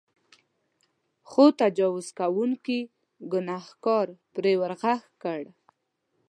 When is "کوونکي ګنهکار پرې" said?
2.19-4.53